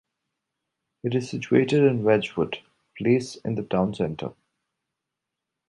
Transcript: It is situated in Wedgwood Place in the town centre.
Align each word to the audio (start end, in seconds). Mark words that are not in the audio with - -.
It 1.03 1.13
is 1.13 1.29
situated 1.29 1.83
in 1.83 2.01
Wedgwood 2.01 2.57
Place 2.97 3.35
in 3.35 3.53
the 3.53 3.61
town 3.61 3.93
centre. 3.93 4.33